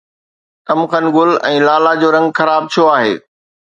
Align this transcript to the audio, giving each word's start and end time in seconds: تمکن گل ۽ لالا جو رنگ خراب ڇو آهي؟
تمکن 0.67 1.05
گل 1.17 1.31
۽ 1.51 1.55
لالا 1.69 1.93
جو 2.03 2.09
رنگ 2.19 2.27
خراب 2.41 2.63
ڇو 2.73 2.83
آهي؟ 2.99 3.13